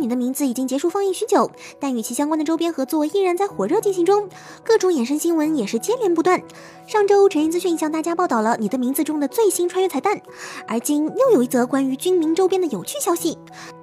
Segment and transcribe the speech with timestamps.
[0.00, 4.28] 你的名字已经结束放映许久，但与其相关的周边合作依然在火热进行中，
[4.64, 6.42] 各种衍生新闻也是接连不断。
[6.86, 10.20] 上周晨星资讯向大家报道了你的名字中的最新穿越彩蛋，
[10.66, 13.36] 而今又有一则关于军民周边的有趣消息。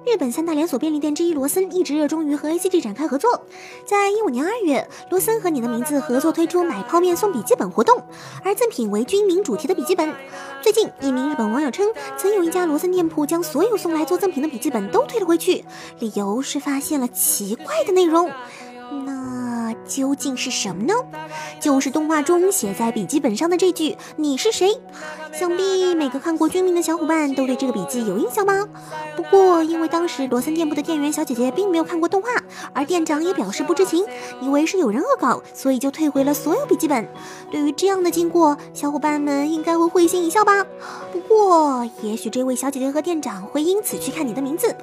[0.06, 3.44] 日本三大连锁便利店之一罗森一直热衷于和 ACG 展开合作，
[3.84, 8.00] 在一五年二月，罗森和你的名字合作推出买泡面送笔记本活动，
[8.44, 10.14] 而赠品为军民主题的笔记本。
[10.62, 15.64] 最近，一名日本网友称，曾有一家罗森店铺将所有送来做赠品的笔记本都退了回去，
[15.98, 18.30] 理由是发现了奇怪的内容。
[19.86, 20.94] 究竟是什么呢？
[21.60, 24.78] 就是动画中写在笔记本上的这句“你是谁”。
[25.32, 28.66] 想必每个看过《军名》的小伙伴都对这个笔记有印象吧？
[29.16, 32.28] 不过因为当时罗森店铺的店员小姐姐并没有看过动画，
[32.72, 34.04] 而店长也表示不知情，
[34.40, 37.06] 以为是有人恶搞，所以就退回了所有笔记本。
[37.50, 40.64] 对于这样的经过，小伙伴们应该会会心一笑吧？
[41.12, 44.74] 不过也许这位小姐姐和店长会因此去看你的名字，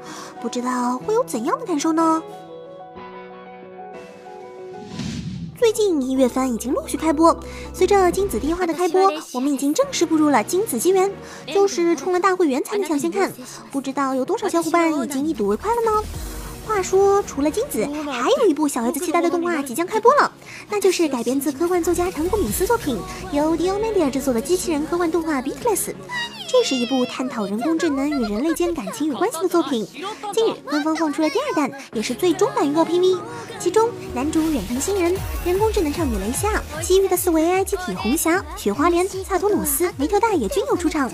[0.41, 2.21] 不知道会有怎样的感受呢？
[5.55, 7.37] 最近一月番已经陆续开播，
[7.73, 11.11] 随着金子第一话的开播，我们已经正式步入了金子纪元，
[11.47, 13.31] 就是充了大会员才能抢先看。
[13.71, 16.07] 不知道有多少小伙伴已经一睹为快了呢？
[16.65, 20.31] 话说，除了金子，还有一部小孩子期待的动画即将开播了，
[20.69, 22.97] 那就是改编自科幻作家唐古米斯作品，
[23.31, 25.89] 由 Dio Media 制作的机器人科幻动画《Beatless》。
[26.53, 29.87] 这是一部探讨人工智能与人类间感情与关系的作品。
[30.31, 33.17] 近日，官方放出了第二弹，也是最终版预告 PV。
[33.59, 41.11] 其中，男主远藤新人、人工智能少女雷夏、其余的四位 AI 机体红霞、雪花莲、萨托努斯、梅特大也均有出场。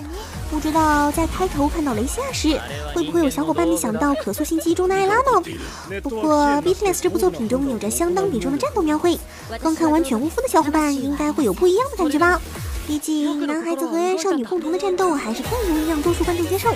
[0.52, 2.59] 不知道在开头看到雷夏时，
[2.94, 6.02] 会不会有小伙伴们想到可塑性记忆中的艾拉呢？
[6.03, 9.18] 不过，《Beatless》这部作品中有着相当比重的战斗描绘，
[9.62, 12.42] 刚看完《犬巫夫》的小伙伴应该会有不一样的感觉吧。
[12.90, 16.73] 毕竟，男孩子和少女共同的战斗还是更容易让多数观众接受。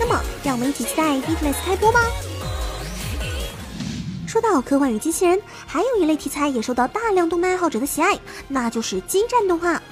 [0.00, 2.00] 那么，让我们一起期待《Beatless》开播吧。
[4.26, 9.82] 说到科幻与机器人，还有一类题材也受到大量动漫爱好者的喜爱，那就是激战动画。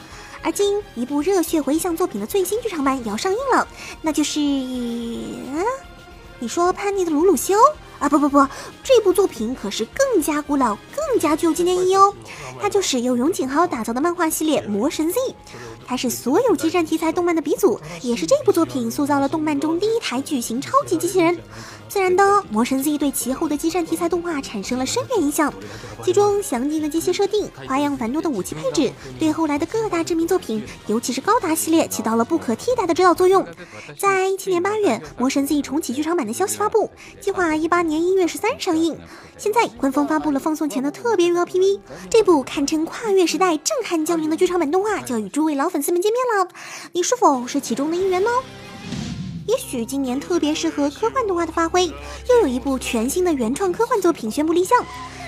[0.43, 3.69] 而今，一部热血回忆向作品的最新剧场版也要上映了，
[4.01, 4.41] 那就是……
[4.41, 5.63] 嗯，
[6.39, 7.55] 你说叛逆的鲁鲁修？
[8.01, 8.45] 啊不不不，
[8.83, 12.13] 这部作品可是更加古老、更加具有纪念意义哦。
[12.61, 15.21] 它就是由永景豪打造的漫画系列《魔神 Z》，
[15.87, 21.39] 它是所有激战题材动漫的鼻祖，也是这部作品塑造了动漫中第一台巨型超级机器人。
[21.89, 25.53] 自然的，《魔神 Z》对其后的激战题材动画产生了深远影响，
[26.05, 33.45] 其中详尽的机械设定、花样繁多的武器配置，对后来的各大知名作品，尤其是高达系列起到了不可替代的指导作用。
[33.99, 36.89] 在一七年八月，《魔神 Z》重启剧场版的消息发布，
[37.21, 38.97] 计划一八年年一月十三上映。
[39.37, 46.49] 现在官方发布了放送前的特别预告 PV，这部堪称跨越时代、震撼降临的剧场版动画就要与诸位老粉丝们见面了，
[46.93, 48.31] 你是否是其中的一员呢？
[49.47, 54.79] 也许今年特别适合科幻动画的发挥，又有一部全新的原创科幻作品宣布立项。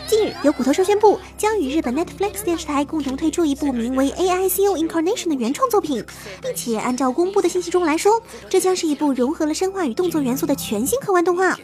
[0.07, 6.05] 近日，有骨头社宣布将与日本 Netflix 电视台共同推出一部名为《AICO Incarnation》的原创作品，
[6.43, 11.59] 并且按照公布的信息中来说，这将是一部融合了生化与动作元素的全新科幻动画。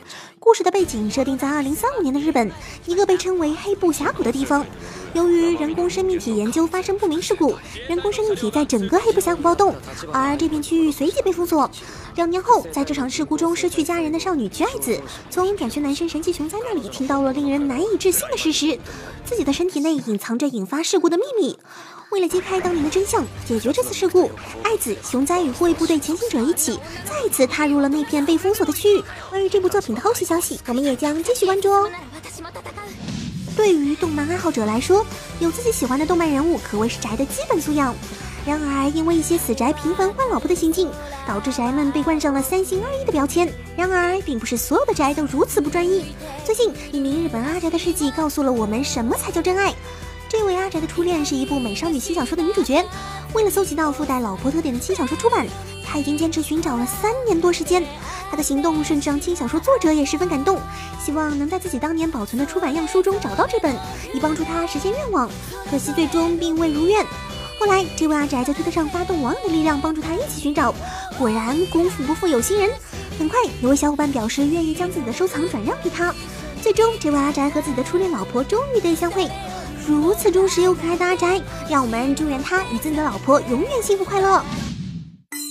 [0.48, 2.50] 故事的背景设定在2035年的日本，
[2.86, 4.64] 一个被称为黑布峡谷的地方。
[5.12, 7.54] 由于人工生命体研究发生不明事故，
[7.86, 9.74] 人工生命体在整个黑布峡谷暴动，
[10.10, 11.70] 而这片区域随即被封锁。
[12.16, 14.98] 两年后，在这场事故中失去家人的少女菊爱子，
[15.28, 18.78] 从转学男生神奇熊哉那里听到了令人难以置信的事实：
[19.26, 21.58] 自己的身体内隐藏着引发事故的秘密。
[22.10, 24.30] 为了揭开当年的真相，解决这次事故，
[24.62, 29.02] 爱子、熊哉与护卫部队前行者一起再次踏入了那片被封锁的区域。
[29.28, 31.90] 关于这部作品的后续消息，我们也将继续关注哦。
[33.54, 35.04] 对于动漫爱好者来说，
[35.38, 37.94] 有自己喜欢的动漫人物可谓是宅的基本素养。
[38.46, 40.90] 然而，因为一些死宅频繁换老婆的行径，
[41.26, 43.52] 导致宅们被冠上了三心二意的标签。
[43.76, 46.06] 然而，并不是所有的宅都如此不专一。
[46.46, 49.74] 最近，一名日本阿宅的事迹告诉了我们什么才叫真爱。
[50.28, 52.84] 这位阿宅的初恋是一部美少女轻小说的女主角。
[53.32, 55.46] 为了搜集到附带老婆特点的轻小说出版，
[55.86, 57.82] 他已经坚持寻找了三年多时间。
[58.30, 60.60] 他的行动甚至让轻小说作者也十分感动，
[61.02, 63.74] 希望能在自己当年保存的出版样书中找到这本，
[64.12, 65.30] 以帮助他实现愿望。
[65.70, 67.06] 可惜最终并未如愿。
[67.58, 70.74] 后来，这位阿宅在推特上发动网友的力量，帮助他一起寻找。
[71.18, 72.70] 果然，功夫不负有心人。
[73.18, 76.14] 很快，有位小伙伴表示愿意将自己的收藏转让给他。
[76.62, 79.28] 最终，这位阿宅和自己的初恋老婆终于得以相会。
[79.88, 81.40] 如此忠实又可爱的阿宅，
[81.70, 84.42] 让我们祝愿他与自己的老婆永远幸福快乐。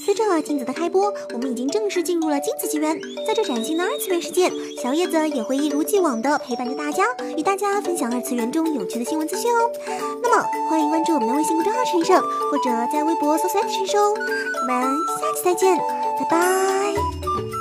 [0.05, 2.97] 随着镜子的开播，我们已经正式进入了金子纪元。
[3.27, 4.49] 在这崭新的二次元世界，
[4.81, 7.03] 小叶子也会一如既往的陪伴着大家，
[7.35, 9.69] 与大家分享二次元中有趣的新闻资讯哦。
[10.23, 14.01] 那么，欢迎关注我们的微信公众号“陈胜”，或者在微博搜索“陈胜”。
[14.13, 14.81] 我们
[15.19, 17.56] 下期再见，拜拜。